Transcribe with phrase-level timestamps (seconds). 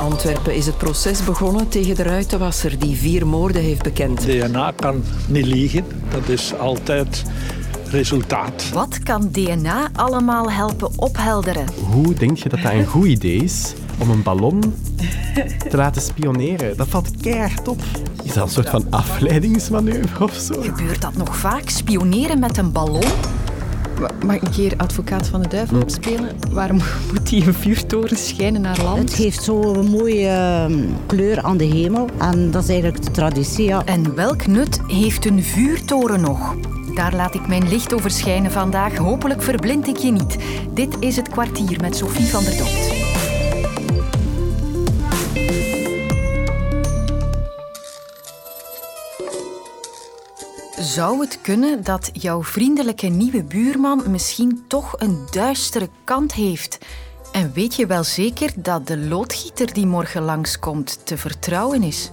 [0.00, 4.20] Antwerpen is het proces begonnen tegen de ruitenwasser die vier moorden heeft bekend.
[4.20, 7.22] DNA kan niet liegen, dat is altijd
[7.90, 8.70] resultaat.
[8.72, 11.66] Wat kan DNA allemaal helpen ophelderen?
[11.90, 14.60] Hoe denk je dat dat een goed idee is om een ballon
[15.68, 16.76] te laten spioneren?
[16.76, 17.82] Dat valt keihard op.
[18.22, 20.62] Is dat een soort van afleidingsmanoeuvre of zo?
[20.62, 21.68] Gebeurt dat nog vaak?
[21.68, 23.10] Spioneren met een ballon?
[24.26, 26.36] Mag ik een keer advocaat van de duivel opspelen?
[26.50, 26.80] Waarom
[27.12, 28.98] moet die een vuurtoren schijnen naar land?
[28.98, 32.08] Het geeft zo'n mooie ehm, kleur aan de hemel.
[32.18, 33.84] En dat is eigenlijk de traditie, ja.
[33.84, 36.54] En welk nut heeft een vuurtoren nog?
[36.94, 38.96] Daar laat ik mijn licht over schijnen vandaag.
[38.96, 40.36] Hopelijk verblind ik je niet.
[40.74, 42.99] Dit is het kwartier met Sophie van der Dopt.
[50.94, 56.78] Zou het kunnen dat jouw vriendelijke nieuwe buurman misschien toch een duistere kant heeft?
[57.32, 62.10] En weet je wel zeker dat de loodgieter die morgen langskomt te vertrouwen is?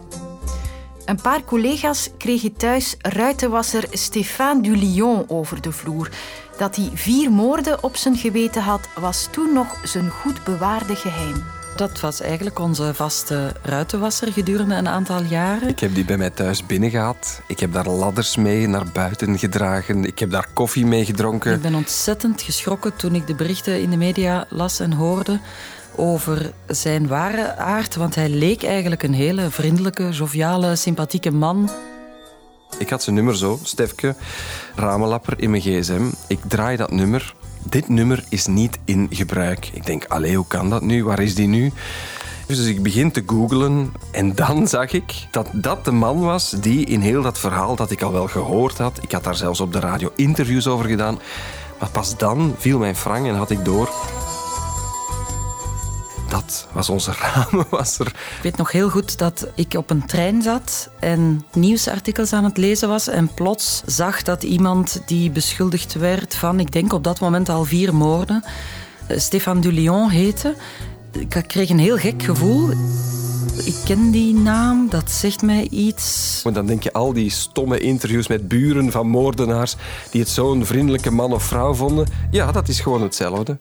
[1.06, 6.10] Een paar collega's kregen thuis ruitenwasser Stéphane Dulion over de vloer.
[6.58, 11.57] Dat hij vier moorden op zijn geweten had, was toen nog zijn goed bewaarde geheim.
[11.78, 15.70] Dat was eigenlijk onze vaste ruitenwasser gedurende een aantal jaren.
[15.70, 17.42] Ik heb die bij mij thuis binnengehaald.
[17.48, 20.06] Ik heb daar ladders mee naar buiten gedragen.
[20.06, 21.54] Ik heb daar koffie mee gedronken.
[21.54, 25.40] Ik ben ontzettend geschrokken toen ik de berichten in de media las en hoorde
[25.96, 31.70] over zijn ware aard, want hij leek eigenlijk een hele vriendelijke, joviale, sympathieke man.
[32.78, 34.16] Ik had zijn nummer zo, Stefke,
[34.76, 36.06] ramenlapper in mijn gsm.
[36.28, 37.36] Ik draai dat nummer.
[37.64, 39.70] Dit nummer is niet in gebruik.
[39.74, 41.04] Ik denk, allee, hoe kan dat nu?
[41.04, 41.72] Waar is die nu?
[42.48, 46.86] Dus ik begin te googlen en dan zag ik dat dat de man was die
[46.86, 49.74] in heel dat verhaal dat ik al wel gehoord had, ik had daar zelfs op
[49.74, 51.20] de radio interviews over gedaan,
[51.80, 53.90] maar pas dan viel mijn frang en had ik door
[56.72, 58.08] was onze ramenwasser.
[58.08, 62.58] Ik weet nog heel goed dat ik op een trein zat en nieuwsartikels aan het
[62.58, 67.20] lezen was en plots zag dat iemand die beschuldigd werd van, ik denk op dat
[67.20, 68.44] moment al vier moorden,
[69.08, 70.56] eh, Stéphane Dulion heette.
[71.12, 72.70] Ik kreeg een heel gek gevoel.
[73.66, 76.42] Ik ken die naam, dat zegt mij iets.
[76.44, 79.76] Maar dan denk je al die stomme interviews met buren van moordenaars
[80.12, 82.08] die het zo'n vriendelijke man of vrouw vonden.
[82.32, 83.60] Ja, dat is gewoon hetzelfde.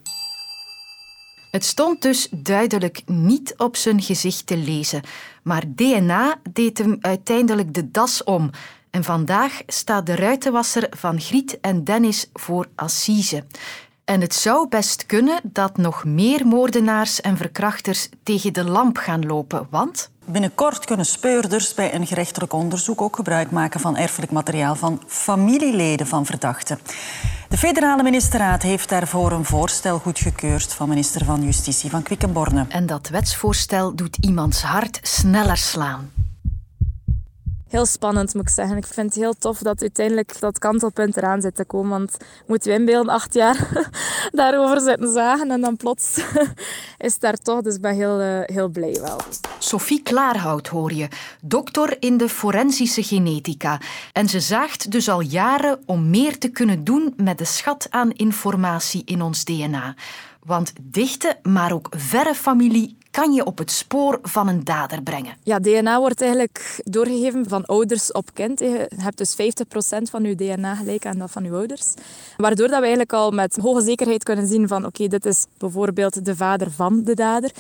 [1.57, 5.03] Het stond dus duidelijk niet op zijn gezicht te lezen,
[5.43, 8.51] maar DNA deed hem uiteindelijk de das om.
[8.91, 13.45] En vandaag staat de ruitenwasser van Griet en Dennis voor assise.
[14.05, 19.27] En het zou best kunnen dat nog meer moordenaars en verkrachters tegen de lamp gaan
[19.27, 20.11] lopen, want...
[20.25, 26.07] Binnenkort kunnen speurders bij een gerechtelijk onderzoek ook gebruik maken van erfelijk materiaal van familieleden
[26.07, 26.79] van verdachten.
[27.57, 32.67] De federale ministerraad heeft daarvoor een voorstel goedgekeurd van minister van Justitie van Quickenborne.
[32.69, 36.11] En dat wetsvoorstel doet iemands hart sneller slaan
[37.69, 38.77] heel spannend, moet ik zeggen.
[38.77, 41.91] Ik vind het heel tof dat uiteindelijk dat kantelpunt eraan zit te komen.
[41.91, 42.17] Want
[42.47, 43.69] moeten we inbeelden, acht jaar
[44.33, 46.21] daarover zitten zagen en dan plots
[46.99, 47.61] is het daar toch.
[47.61, 49.21] Dus ik ben heel, uh, heel blij wel.
[49.59, 51.09] Sophie Klaarhout hoor je,
[51.41, 53.81] dokter in de forensische genetica.
[54.13, 58.13] En ze zaagt dus al jaren om meer te kunnen doen met de schat aan
[58.13, 59.95] informatie in ons DNA.
[60.47, 65.37] Want dichte, maar ook verre familie kan je op het spoor van een dader brengen.
[65.43, 68.59] Ja, DNA wordt eigenlijk doorgegeven van ouders op kind.
[68.59, 69.37] Je hebt dus 50%
[70.11, 71.95] van je DNA gelijk aan dat van je ouders.
[72.37, 76.25] Waardoor dat we eigenlijk al met hoge zekerheid kunnen zien van oké, dit is bijvoorbeeld
[76.25, 77.51] de vader van de dader.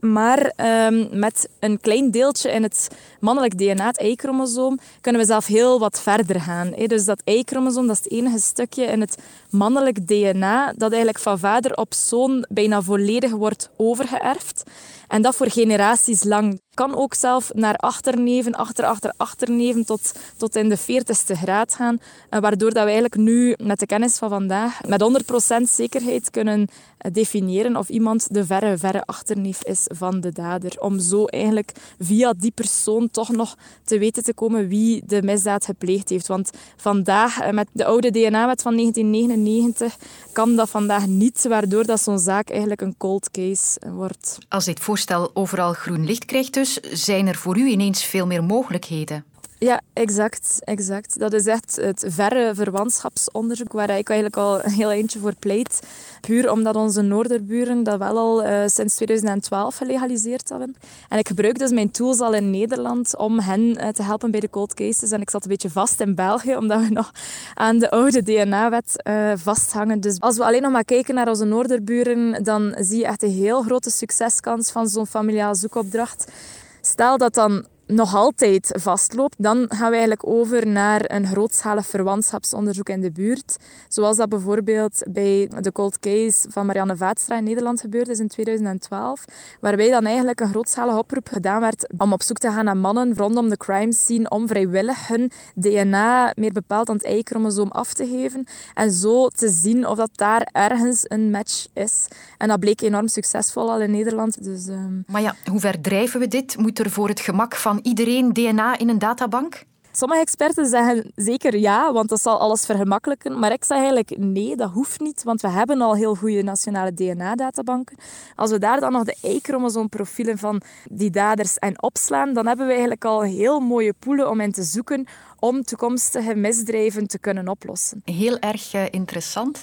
[0.00, 0.52] Maar
[0.90, 2.88] um, met een klein deeltje in het
[3.20, 6.70] mannelijk DNA, het Y-chromosoom, kunnen we zelf heel wat verder gaan.
[6.86, 9.18] Dus dat Y-chromosoom, dat is het enige stukje in het
[9.50, 14.62] mannelijk DNA dat eigenlijk van vader op zoon bijna volledig wordt overgeërfd.
[15.08, 16.60] En dat voor generaties lang.
[16.74, 21.98] Kan ook zelf naar achterneven, achter, achter, achterneven, tot, tot in de 40ste graad gaan.
[22.28, 26.68] Eh, waardoor dat we eigenlijk nu, met de kennis van vandaag, met 100% zekerheid kunnen
[26.98, 30.80] eh, definiëren of iemand de verre, verre achterneef is van de dader.
[30.80, 35.64] Om zo eigenlijk via die persoon toch nog te weten te komen wie de misdaad
[35.64, 36.26] gepleegd heeft.
[36.26, 39.96] Want vandaag, eh, met de oude DNA-wet van 1999,
[40.32, 44.38] kan dat vandaag niet, waardoor dat zo'n zaak eigenlijk een cold case wordt.
[44.48, 48.44] Als dit voorstel overal groen licht krijgt, dus zijn er voor u ineens veel meer
[48.44, 49.24] mogelijkheden.
[49.62, 51.18] Ja, exact, exact.
[51.18, 55.82] Dat is echt het verre verwantschapsonderzoek waar ik eigenlijk al een heel eindje voor pleit.
[56.20, 60.76] Puur omdat onze noorderburen dat wel al uh, sinds 2012 gelegaliseerd hebben.
[61.08, 64.40] En ik gebruik dus mijn tools al in Nederland om hen uh, te helpen bij
[64.40, 65.10] de cold cases.
[65.10, 67.12] En ik zat een beetje vast in België, omdat we nog
[67.54, 70.00] aan de oude DNA-wet uh, vasthangen.
[70.00, 73.30] Dus als we alleen nog maar kijken naar onze noorderburen, dan zie je echt een
[73.30, 76.32] heel grote succeskans van zo'n familiaal zoekopdracht.
[76.80, 82.88] Stel dat dan nog altijd vastloopt, dan gaan we eigenlijk over naar een grootschalig verwantschapsonderzoek
[82.88, 83.56] in de buurt.
[83.88, 88.28] Zoals dat bijvoorbeeld bij de cold case van Marianne Vaatstra in Nederland gebeurd is in
[88.28, 89.24] 2012.
[89.60, 93.16] Waarbij dan eigenlijk een grootschalige oproep gedaan werd om op zoek te gaan naar mannen
[93.16, 98.06] rondom de crime scene om vrijwillig hun DNA, meer bepaald aan het Y-chromosoom, af te
[98.06, 98.46] geven.
[98.74, 102.06] En zo te zien of dat daar ergens een match is.
[102.38, 104.44] En dat bleek enorm succesvol al in Nederland.
[104.44, 105.04] Dus, um...
[105.06, 106.56] Maar ja, hoe ver drijven we dit?
[106.56, 109.64] Moet er voor het gemak van iedereen DNA in een databank?
[109.94, 113.38] Sommige experten zeggen zeker ja, want dat zal alles vergemakkelijken.
[113.38, 116.94] Maar ik zeg eigenlijk nee, dat hoeft niet, want we hebben al heel goede nationale
[116.94, 117.96] DNA-databanken.
[118.34, 122.72] Als we daar dan nog de Y-chromosoomprofielen van die daders en opslaan, dan hebben we
[122.72, 125.06] eigenlijk al heel mooie poelen om in te zoeken
[125.38, 128.02] om toekomstige misdrijven te kunnen oplossen.
[128.04, 129.62] Heel erg uh, interessant.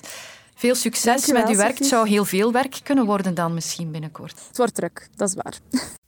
[0.56, 1.78] Veel succes met uw werk.
[1.78, 4.42] Het zou heel veel werk kunnen worden dan misschien binnenkort.
[4.48, 5.60] Het wordt druk, dat is waar.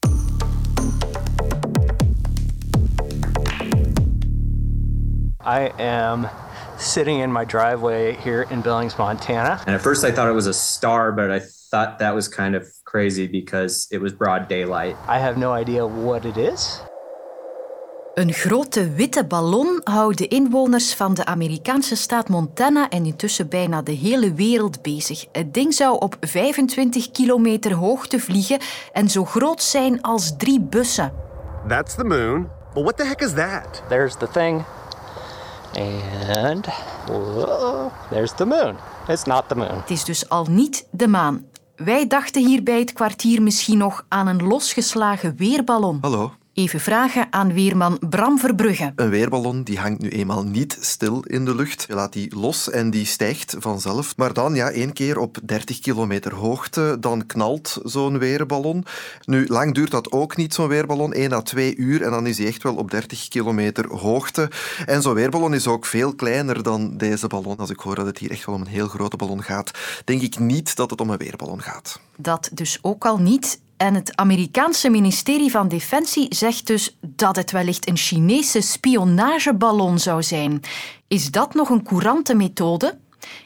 [5.45, 6.27] I am
[6.77, 9.59] sitting in my driveway here in Billings, Montana.
[9.65, 11.39] And at first I thought it was a star, but I
[11.69, 14.95] thought that was kind of crazy because it was broad daylight.
[15.07, 16.81] I have no idea what it is.
[18.13, 23.81] Een grote witte ballon houdt de inwoners van de Amerikaanse staat Montana en intussen bijna
[23.81, 25.25] de hele wereld bezig.
[25.31, 28.59] Het ding zou op 25 kilometer hoogte vliegen
[28.91, 31.11] en zo groot zijn als drie bussen.
[31.67, 32.49] That's the moon.
[32.73, 33.83] But what the heck is that?
[33.89, 34.63] There's the thing.
[35.77, 36.65] And
[37.07, 38.75] whoa, there's the moon.
[39.07, 39.79] It's not the moon.
[39.79, 41.45] Het is dus al niet de maan.
[41.75, 45.97] Wij dachten hier bij het kwartier misschien nog aan een losgeslagen weerballon.
[46.01, 46.31] Hallo.
[46.61, 48.91] Even vragen aan weerman Bram Verbrugge.
[48.95, 51.85] Een weerballon die hangt nu eenmaal niet stil in de lucht.
[51.87, 54.17] Je laat die los en die stijgt vanzelf.
[54.17, 58.85] Maar dan, ja, één keer op 30 kilometer hoogte, dan knalt zo'n weerballon.
[59.25, 61.13] Nu, lang duurt dat ook niet, zo'n weerballon.
[61.13, 64.49] 1 à 2 uur en dan is hij echt wel op 30 kilometer hoogte.
[64.85, 67.57] En zo'n weerballon is ook veel kleiner dan deze ballon.
[67.57, 69.71] Als ik hoor dat het hier echt wel om een heel grote ballon gaat,
[70.05, 71.99] denk ik niet dat het om een weerballon gaat.
[72.17, 73.59] Dat dus ook al niet.
[73.81, 80.23] En het Amerikaanse ministerie van Defensie zegt dus dat het wellicht een Chinese spionageballon zou
[80.23, 80.61] zijn.
[81.07, 82.97] Is dat nog een courante methode?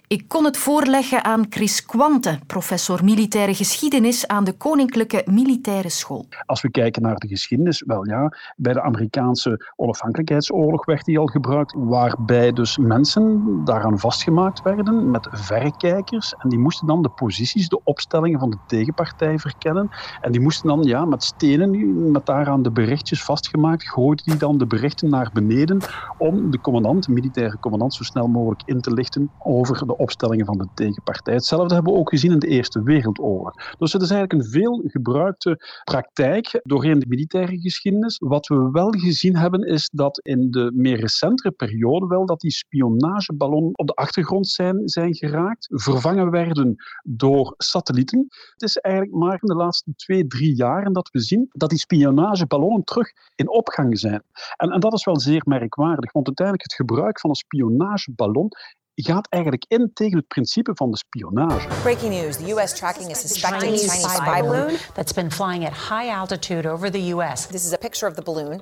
[0.07, 6.25] Ik kon het voorleggen aan Chris Quante, professor militaire geschiedenis aan de Koninklijke Militaire School.
[6.46, 11.25] Als we kijken naar de geschiedenis, wel ja, bij de Amerikaanse onafhankelijkheidsoorlog werd die al
[11.25, 17.69] gebruikt, waarbij dus mensen daaraan vastgemaakt werden met verrekijkers en die moesten dan de posities,
[17.69, 19.90] de opstellingen van de tegenpartij verkennen
[20.22, 24.58] en die moesten dan ja, met stenen, met daaraan de berichtjes vastgemaakt, gooiden die dan
[24.58, 25.81] de berichten naar beneden
[26.18, 30.45] om de commandant, de militaire commandant, zo snel mogelijk in te lichten over de opstellingen
[30.45, 31.33] van de tegenpartij.
[31.33, 33.53] Hetzelfde hebben we ook gezien in de Eerste Wereldoorlog.
[33.77, 38.18] Dus het is eigenlijk een veel gebruikte praktijk doorheen de militaire geschiedenis.
[38.18, 42.51] Wat we wel gezien hebben is dat in de meer recentere periode wel dat die
[42.51, 48.25] spionageballonnen op de achtergrond zijn, zijn geraakt, vervangen werden door satellieten.
[48.51, 51.80] Het is eigenlijk maar in de laatste twee, drie jaren dat we zien dat die
[51.80, 54.24] spionageballonnen terug in opgang zijn.
[54.56, 58.50] En, en dat is wel zeer merkwaardig, want uiteindelijk het gebruik van een spionageballon
[58.95, 61.68] gaat eigenlijk in tegen het principe van de spionage.
[61.81, 62.74] Breaking news: the U.S.
[62.74, 67.13] tracking a suspected Chinese, Chinese spy balloon that's been flying at high altitude over the
[67.13, 67.48] U.S.
[67.48, 68.62] This is a picture of the balloon.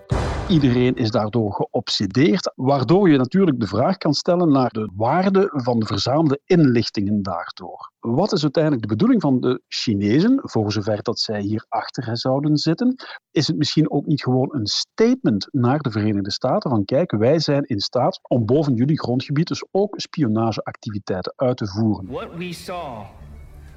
[0.50, 5.80] Iedereen is daardoor geobsedeerd, waardoor je natuurlijk de vraag kan stellen naar de waarde van
[5.80, 7.92] de verzamelde inlichtingen daardoor.
[8.00, 12.58] Wat is uiteindelijk de bedoeling van de Chinezen, voor zover dat zij hier achter zouden
[12.58, 12.96] zitten?
[13.32, 17.40] Is het misschien ook niet gewoon een statement naar de Verenigde Staten van kijk, wij
[17.40, 22.08] zijn in staat om boven jullie grondgebied dus ook spionageactiviteiten uit te voeren?
[22.08, 23.06] What we saw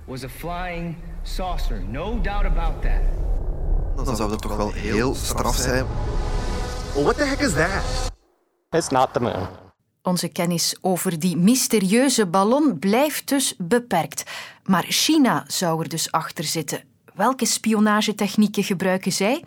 [0.07, 4.05] was a flying saucer, no doubt about that.
[4.05, 5.87] Dan zou dat toch wel heel straf zijn.
[7.05, 8.11] What the heck is that?
[8.71, 9.47] It's not the moon.
[10.03, 14.25] Onze kennis over die mysterieuze ballon blijft dus beperkt.
[14.65, 16.81] Maar China zou er dus achter zitten.
[17.15, 19.43] Welke spionagetechnieken gebruiken zij?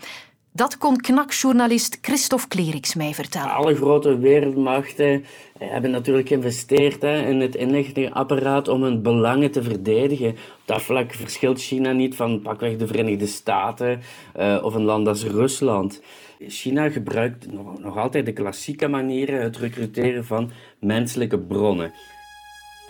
[0.54, 3.52] Dat kon knakjournalist Christophe Kleriks mij vertellen.
[3.52, 5.26] Alle grote wereldmachten
[5.60, 10.30] hebben natuurlijk geïnvesteerd hè, in het inlichtingenapparaat om hun belangen te verdedigen.
[10.30, 14.02] Op dat vlak verschilt China niet van pakweg de Verenigde Staten
[14.40, 16.02] uh, of een land als Rusland.
[16.48, 21.92] China gebruikt nog, altijd de klassieke manieren, het recruteren van menselijke bronnen.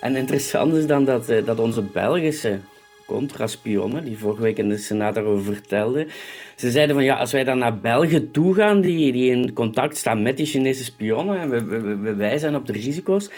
[0.02, 2.60] En interessant is dan dat, uh, dat onze Belgische
[3.06, 6.08] contraspionnen, die vorige week in de Senaat daarover vertelden.
[6.56, 9.98] Ze zeiden van ja, als wij dan naar België toe gaan, die, die in contact
[9.98, 13.30] staan met die Chinese spionnen, en we, we, we wijzen op de risico's,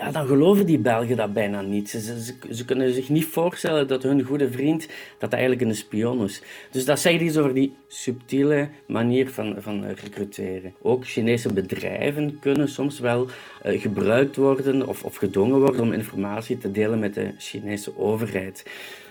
[0.00, 1.90] ja, dan geloven die Belgen dat bijna niet.
[1.90, 4.88] Ze, ze, kunnen zich niet voorstellen dat hun goede vriend
[5.18, 6.42] dat eigenlijk een spion is.
[6.70, 10.74] Dus dat zegt iets over die subtiele manier van, van recruteren.
[10.82, 13.26] Ook Chinese bedrijven kunnen soms wel
[13.66, 18.64] uh, gebruikt worden of, of gedwongen worden om informatie te delen met de Chinese overheid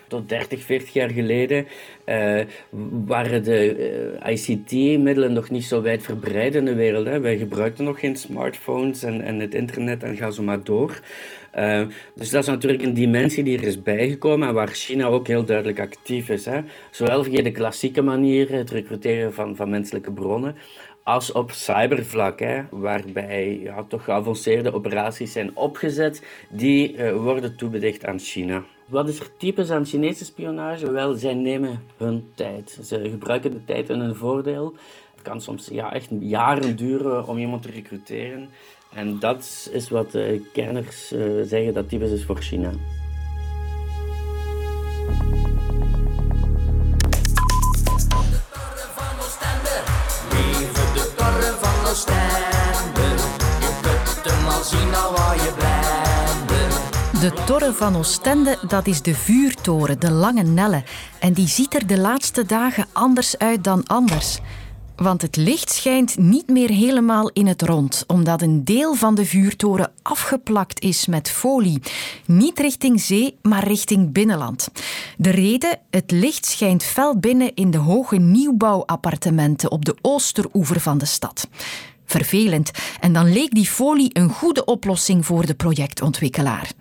[0.10, 1.68] tot 30, 40 jaar geleden
[2.06, 2.39] uh,
[3.06, 3.75] waren de
[4.24, 7.06] uh, ICT-middelen nog niet zo wijd verbreid in de wereld.
[7.06, 7.20] Hè.
[7.20, 11.00] Wij gebruikten nog geen smartphones en, en het internet en ga zo maar door.
[11.58, 15.28] Uh, dus dat is natuurlijk een dimensie die er is bijgekomen en waar China ook
[15.28, 16.46] heel duidelijk actief is.
[16.46, 16.60] Hè.
[16.92, 20.56] Zowel via de klassieke manier, het recruteren van, van menselijke bronnen,
[21.04, 28.20] als op cybervlak, hè, waarbij ja, toch geavanceerde operaties zijn opgezet die worden toebedicht aan
[28.20, 28.63] China.
[28.89, 30.91] Wat is er typisch aan Chinese spionage?
[30.91, 32.79] Wel, zij nemen hun tijd.
[32.84, 34.75] Ze gebruiken de tijd in hun voordeel.
[35.15, 38.50] Het kan soms ja, echt jaren duren om iemand te recruteren.
[38.93, 42.72] En dat is wat de kenners uh, zeggen dat typisch is voor China.
[57.20, 60.84] De toren van Oostende, dat is de vuurtoren, de Lange Nelle.
[61.20, 64.40] En die ziet er de laatste dagen anders uit dan anders.
[64.96, 69.26] Want het licht schijnt niet meer helemaal in het rond, omdat een deel van de
[69.26, 71.82] vuurtoren afgeplakt is met folie.
[72.26, 74.70] Niet richting zee, maar richting binnenland.
[75.18, 75.80] De reden?
[75.90, 81.48] Het licht schijnt fel binnen in de hoge nieuwbouwappartementen op de oosteroever van de stad.
[82.10, 82.72] Vervelend.
[83.00, 86.72] En dan leek die folie een goede oplossing voor de projectontwikkelaar.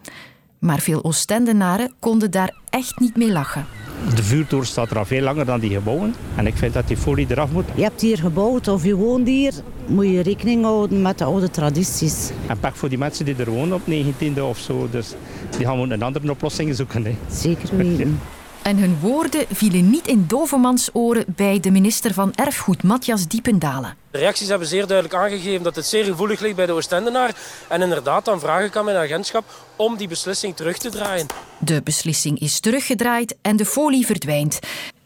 [0.58, 3.66] Maar veel Oostendenaren konden daar echt niet mee lachen.
[4.14, 6.14] De vuurtoren staat er al veel langer dan die gebouwen.
[6.36, 7.64] En ik vind dat die folie eraf moet.
[7.74, 9.52] Je hebt hier gebouwd of je woont hier.
[9.86, 12.30] Moet je rekening houden met de oude tradities.
[12.46, 14.88] En pech voor die mensen die er wonen op 19e of zo.
[14.90, 15.14] Dus
[15.56, 17.04] die gaan we een andere oplossing zoeken.
[17.04, 17.16] Hè.
[17.30, 18.20] Zeker weten.
[18.62, 23.96] En hun woorden vielen niet in Dovemans oren bij de minister van Erfgoed, Matthias Diependalen.
[24.10, 27.34] De reacties hebben zeer duidelijk aangegeven dat het zeer gevoelig ligt bij de Oostendenaar.
[27.68, 29.44] En inderdaad, dan vraag ik aan mijn agentschap
[29.76, 31.26] om die beslissing terug te draaien.
[31.58, 34.58] De beslissing is teruggedraaid en de folie verdwijnt.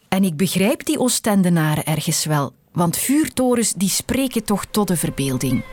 [0.09, 5.63] En ik begrijp die Oostendenaren ergens wel, want vuurtorens die spreken toch tot de verbeelding.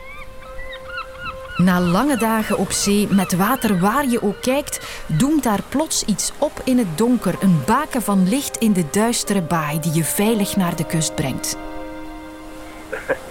[1.57, 6.33] Na lange dagen op zee, met water waar je ook kijkt, doemt daar plots iets
[6.39, 7.35] op in het donker.
[7.41, 11.57] Een baken van licht in de duistere baai die je veilig naar de kust brengt.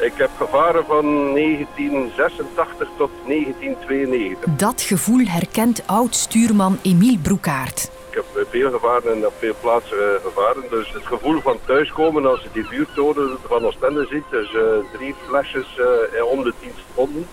[0.00, 4.54] Ik heb gevaren van 1986 tot 1992.
[4.56, 7.90] Dat gevoel herkent oud-stuurman Emiel Broekaert.
[8.10, 10.62] Ik heb veel gevaren en op veel plaatsen gevaren.
[10.70, 14.24] Dus het gevoel van thuiskomen als je die vuurtoren van Oostende ziet.
[14.30, 14.62] Dus uh,
[14.92, 17.26] drie flesjes uh, om de 10 seconden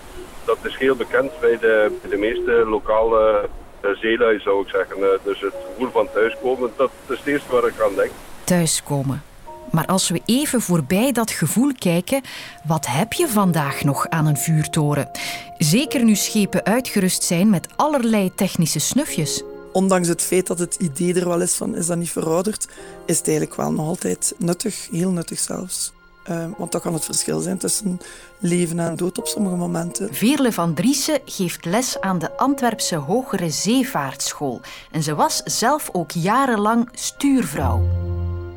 [0.46, 3.48] dat is heel bekend bij de, de meeste lokale
[3.84, 5.20] uh, zeelui, zou ik zeggen.
[5.24, 8.10] Dus het gevoel van thuiskomen, dat is het eerste waar ik aan denk.
[8.44, 9.22] Thuiskomen.
[9.70, 12.22] Maar als we even voorbij dat gevoel kijken,
[12.66, 15.10] wat heb je vandaag nog aan een vuurtoren?
[15.58, 19.42] Zeker nu schepen uitgerust zijn met allerlei technische snufjes.
[19.72, 22.68] Ondanks het feit dat het idee er wel is van is dat niet verouderd,
[23.06, 25.92] is het eigenlijk wel nog altijd nuttig, heel nuttig zelfs.
[26.30, 28.00] Uh, want dat kan het verschil zijn tussen
[28.38, 30.14] leven en dood op sommige momenten.
[30.14, 34.60] Veerle van Driessen geeft les aan de Antwerpse Hogere Zeevaartschool.
[34.90, 37.84] En ze was zelf ook jarenlang stuurvrouw.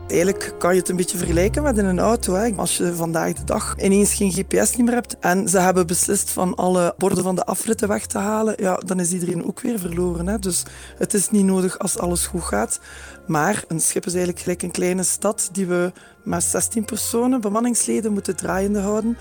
[0.09, 2.33] Eigenlijk kan je het een beetje vergelijken met in een auto.
[2.33, 2.53] Hè.
[2.55, 6.55] Als je vandaag de dag ineens geen GPS meer hebt en ze hebben beslist van
[6.55, 10.27] alle borden van de afritten weg te halen, ja, dan is iedereen ook weer verloren.
[10.27, 10.39] Hè.
[10.39, 10.63] Dus
[10.97, 12.79] het is niet nodig als alles goed gaat.
[13.27, 15.91] Maar een schip is eigenlijk gelijk een kleine stad die we
[16.23, 19.17] met 16 personen, bemanningsleden, moeten draaiende houden.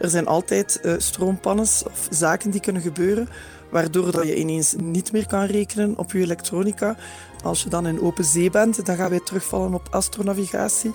[0.00, 3.28] Er zijn altijd uh, stroompannes of zaken die kunnen gebeuren,
[3.70, 6.96] waardoor dat je ineens niet meer kan rekenen op je elektronica.
[7.42, 10.92] Als je dan in open zee bent, dan gaan wij terugvallen op astronavigatie.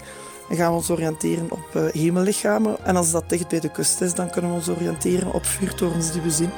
[0.47, 2.85] Dan gaan we ons oriënteren op uh, hemellichamen.
[2.85, 6.11] En als dat dicht bij de kust is, dan kunnen we ons oriënteren op vuurtorens
[6.11, 6.51] die we zien.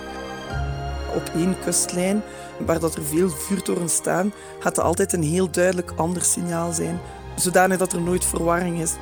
[1.15, 2.21] Op één kustlijn,
[2.65, 6.99] waar dat er veel vuurtorens staan, gaat er altijd een heel duidelijk ander signaal zijn.
[7.35, 8.93] Zodanig dat er nooit verwarring is.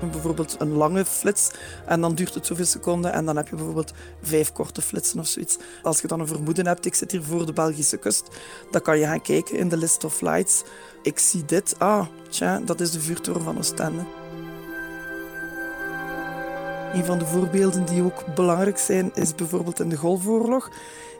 [0.00, 1.50] Bijvoorbeeld een lange flits
[1.86, 5.26] en dan duurt het zoveel seconden en dan heb je bijvoorbeeld vijf korte flitsen of
[5.26, 5.58] zoiets.
[5.82, 8.28] Als je dan een vermoeden hebt, ik zit hier voor de Belgische kust,
[8.70, 10.62] dan kan je gaan kijken in de list of lights.
[11.02, 14.04] Ik zie dit, ah, tja, dat is de vuurtoren van Oostende.
[16.92, 20.70] Een van de voorbeelden die ook belangrijk zijn, is bijvoorbeeld in de Golfoorlog.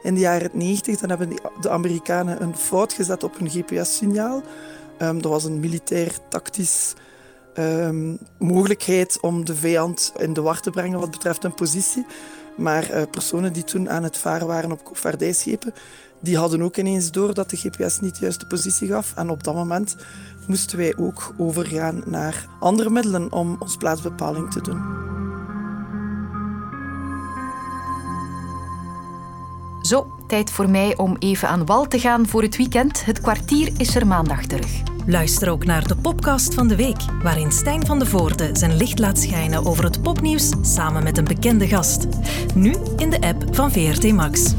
[0.02, 1.28] In de jaren 90 dan hebben
[1.60, 4.42] de Amerikanen een fout gezet op hun GPS-signaal.
[5.02, 6.94] Um, dat was een militair-tactisch
[7.58, 12.06] um, mogelijkheid om de vijand in de war te brengen wat betreft een positie.
[12.56, 15.74] Maar uh, personen die toen aan het varen waren op koopvaardijschepen,
[16.20, 19.12] die hadden ook ineens door dat de GPS niet de juiste positie gaf.
[19.16, 19.96] En op dat moment
[20.46, 25.05] moesten wij ook overgaan naar andere middelen om ons plaatsbepaling te doen.
[29.86, 33.04] Zo, tijd voor mij om even aan wal te gaan voor het weekend.
[33.04, 34.82] Het kwartier is er maandag terug.
[35.06, 38.98] Luister ook naar de podcast van de week, waarin Stijn van de Voorde zijn licht
[38.98, 42.06] laat schijnen over het popnieuws samen met een bekende gast.
[42.54, 44.54] Nu in de app van VRT Max.